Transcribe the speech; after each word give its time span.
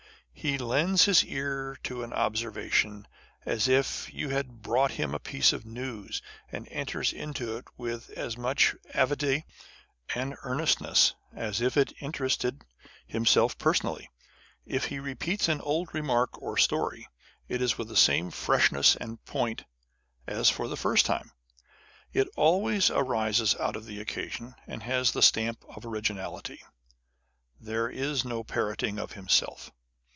He 0.33 0.57
lends 0.57 1.05
his 1.05 1.23
ear 1.23 1.77
to 1.83 2.03
an 2.03 2.13
obser 2.13 2.51
vation 2.51 3.05
as 3.45 3.67
if 3.67 4.11
you 4.11 4.29
had 4.29 4.63
brought 4.63 4.93
him 4.93 5.13
a 5.13 5.19
piece 5.19 5.53
of 5.53 5.67
news, 5.67 6.19
and 6.51 6.67
enters 6.69 7.13
into 7.13 7.57
it 7.57 7.65
with 7.77 8.09
as 8.17 8.37
much 8.39 8.75
avidity 8.95 9.45
and 10.15 10.35
earnestness 10.41 11.13
as 11.31 11.61
if 11.61 11.77
it 11.77 11.93
interested 11.99 12.65
himself 13.05 13.55
personally. 13.59 14.09
If 14.65 14.85
he 14.85 14.97
repeats 14.97 15.47
an 15.47 15.61
old 15.61 15.93
remark 15.93 16.41
or 16.41 16.57
story, 16.57 17.07
it 17.47 17.61
is 17.61 17.77
with 17.77 17.87
the 17.89 17.95
same 17.97 18.31
freshness 18.31 18.95
and 18.95 19.23
point 19.25 19.65
as 20.25 20.49
for 20.49 20.67
the 20.67 20.77
first 20.77 21.05
time. 21.05 21.31
It 22.13 22.27
always 22.35 22.89
arises 22.89 23.55
out 23.57 23.75
of 23.75 23.85
the 23.85 24.01
occasion, 24.01 24.55
and 24.65 24.81
lias 24.87 25.11
the 25.11 25.21
stamp 25.21 25.63
of 25.69 25.85
originality. 25.85 26.63
There 27.59 27.87
is 27.91 28.25
no 28.25 28.43
parroting 28.43 28.97
of 28.97 29.11
himself. 29.11 29.71